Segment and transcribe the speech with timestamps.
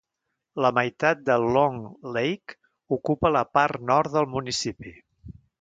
[0.65, 1.77] La meitat de Long
[2.17, 2.57] Lake
[2.99, 4.99] ocupa la part nord del municipi.